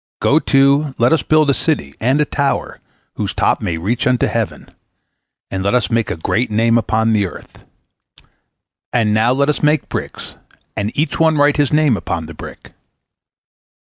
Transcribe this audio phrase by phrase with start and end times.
[0.19, 2.79] Go to, let us build us a city, and a tower,
[3.17, 4.71] whose top may reach unto heaven,
[5.51, 7.63] and let us make us a great name upon the earth.
[8.91, 10.37] And now let us make bricks,
[10.75, 12.73] and each one write his name upon his brick."